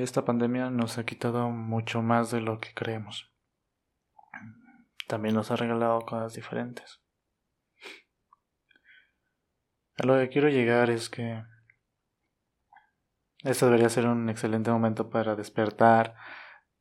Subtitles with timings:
[0.00, 3.30] Esta pandemia nos ha quitado mucho más de lo que creemos.
[5.06, 7.02] También nos ha regalado cosas diferentes.
[9.98, 11.44] A lo que quiero llegar es que
[13.44, 16.16] este debería ser un excelente momento para despertar,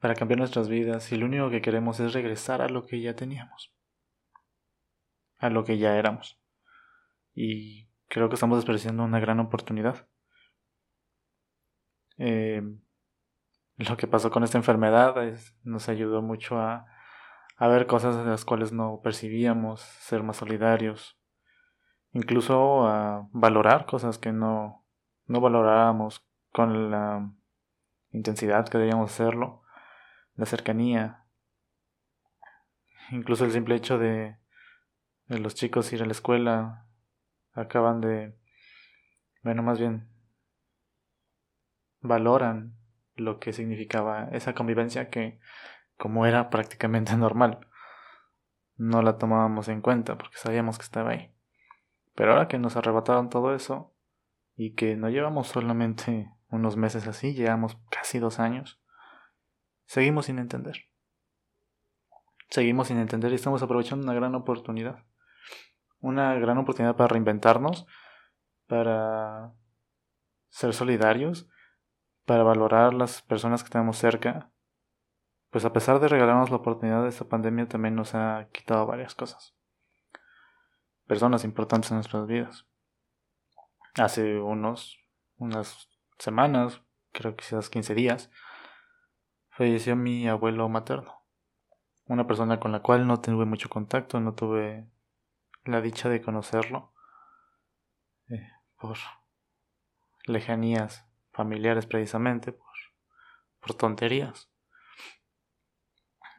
[0.00, 3.14] para cambiar nuestras vidas y lo único que queremos es regresar a lo que ya
[3.14, 3.72] teníamos,
[5.38, 6.40] a lo que ya éramos.
[7.34, 10.08] Y creo que estamos desperdiciando una gran oportunidad.
[12.18, 12.62] Eh,
[13.76, 15.14] lo que pasó con esta enfermedad
[15.62, 16.86] nos ayudó mucho a,
[17.56, 21.18] a ver cosas de las cuales no percibíamos, ser más solidarios,
[22.12, 24.84] incluso a valorar cosas que no,
[25.26, 27.30] no valorábamos con la
[28.10, 29.62] intensidad que debíamos hacerlo,
[30.34, 31.24] la cercanía,
[33.10, 34.38] incluso el simple hecho de,
[35.26, 36.86] de los chicos ir a la escuela,
[37.52, 38.38] acaban de,
[39.42, 40.08] bueno, más bien,
[42.00, 42.76] valoran
[43.16, 45.40] lo que significaba esa convivencia que,
[45.96, 47.66] como era prácticamente normal,
[48.76, 51.32] no la tomábamos en cuenta porque sabíamos que estaba ahí.
[52.14, 53.94] Pero ahora que nos arrebataron todo eso
[54.54, 58.80] y que no llevamos solamente unos meses así, llevamos casi dos años,
[59.84, 60.86] seguimos sin entender.
[62.48, 65.04] Seguimos sin entender y estamos aprovechando una gran oportunidad.
[65.98, 67.86] Una gran oportunidad para reinventarnos,
[68.66, 69.52] para
[70.48, 71.48] ser solidarios,
[72.26, 74.50] para valorar las personas que tenemos cerca.
[75.50, 79.14] Pues a pesar de regalarnos la oportunidad de esta pandemia, también nos ha quitado varias
[79.14, 79.54] cosas.
[81.06, 82.66] Personas importantes en nuestras vidas.
[83.94, 84.98] Hace unos,
[85.38, 85.88] unas
[86.18, 86.82] semanas,
[87.12, 88.30] creo que quizás 15 días,
[89.50, 91.22] falleció mi abuelo materno.
[92.06, 94.90] Una persona con la cual no tuve mucho contacto, no tuve
[95.64, 96.92] la dicha de conocerlo
[98.28, 98.96] eh, por
[100.26, 101.05] lejanías
[101.36, 102.74] familiares precisamente, por,
[103.60, 104.50] por tonterías.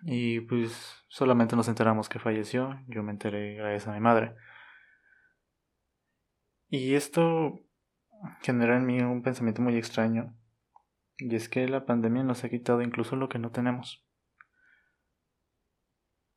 [0.03, 4.35] Y pues solamente nos enteramos que falleció, yo me enteré gracias a mi madre.
[6.69, 7.61] Y esto
[8.41, 10.35] genera en mí un pensamiento muy extraño.
[11.17, 14.05] Y es que la pandemia nos ha quitado incluso lo que no tenemos.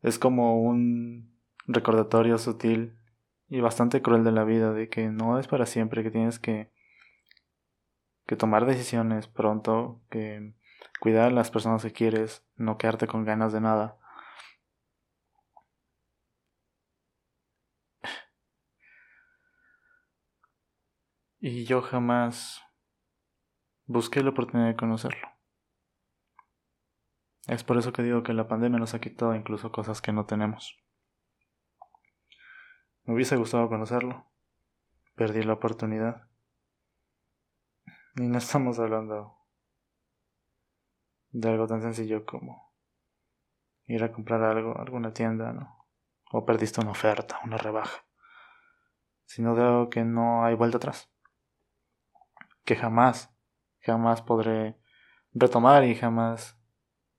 [0.00, 2.96] Es como un recordatorio sutil
[3.48, 6.70] y bastante cruel de la vida, de que no es para siempre, que tienes que,
[8.30, 10.54] que tomar decisiones pronto, que
[11.00, 13.98] cuidar a las personas que quieres, no quedarte con ganas de nada.
[21.40, 22.62] Y yo jamás
[23.86, 25.28] busqué la oportunidad de conocerlo.
[27.48, 30.26] Es por eso que digo que la pandemia nos ha quitado incluso cosas que no
[30.26, 30.78] tenemos.
[33.02, 34.24] Me hubiese gustado conocerlo.
[35.16, 36.29] Perdí la oportunidad.
[38.16, 39.36] Y no estamos hablando
[41.30, 42.74] de algo tan sencillo como
[43.86, 45.86] ir a comprar algo alguna tienda, ¿no?
[46.32, 48.04] O perdiste una oferta, una rebaja.
[49.24, 51.10] Sino de algo que no hay vuelta atrás
[52.64, 53.34] que jamás,
[53.80, 54.76] jamás podré
[55.32, 56.56] retomar y jamás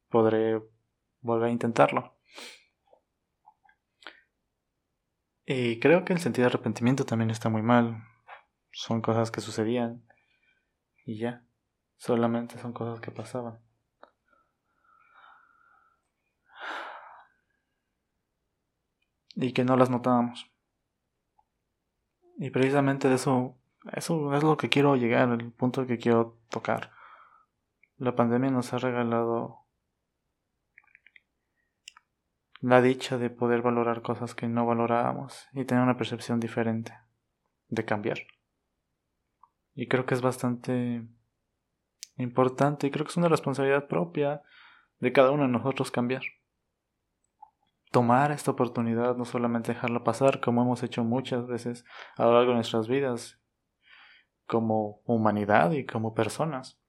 [0.08, 0.62] podré
[1.20, 2.18] volver a intentarlo.
[5.46, 8.02] Y creo que el sentido de arrepentimiento también está muy mal.
[8.72, 10.08] Son cosas que sucedían
[11.12, 11.44] y ya,
[11.98, 13.60] solamente son cosas que pasaban.
[19.36, 20.50] Y que no las notábamos.
[22.38, 23.58] Y precisamente de eso
[23.94, 26.92] eso es lo que quiero llegar, el punto que quiero tocar.
[27.98, 29.66] La pandemia nos ha regalado
[32.62, 36.98] la dicha de poder valorar cosas que no valorábamos y tener una percepción diferente,
[37.70, 38.20] de cambiar.
[39.74, 41.08] Y creo que es bastante
[42.18, 44.42] importante y creo que es una responsabilidad propia
[45.00, 46.22] de cada uno de nosotros cambiar.
[47.92, 51.84] Tomar esta oportunidad, no solamente dejarla pasar como hemos hecho muchas veces
[52.16, 53.40] a lo largo de nuestras vidas,
[54.46, 56.80] como humanidad y como personas.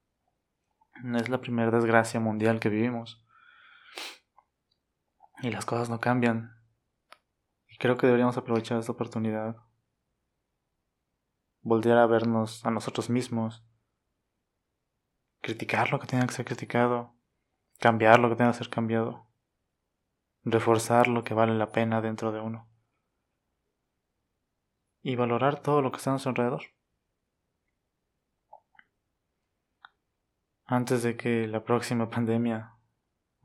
[1.03, 3.25] No es la primera desgracia mundial que vivimos.
[5.43, 6.53] Y las cosas no cambian.
[7.69, 9.57] Y creo que deberíamos aprovechar esta oportunidad.
[11.63, 13.65] Volver a vernos a nosotros mismos.
[15.41, 17.15] Criticar lo que tenga que ser criticado.
[17.79, 19.27] Cambiar lo que tenga que ser cambiado.
[20.45, 22.69] Reforzar lo que vale la pena dentro de uno.
[25.03, 26.63] Y valorar todo lo que está a nuestro alrededor.
[30.73, 32.73] antes de que la próxima pandemia,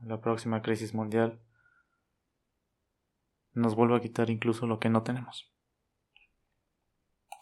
[0.00, 1.40] la próxima crisis mundial,
[3.52, 5.52] nos vuelva a quitar incluso lo que no tenemos.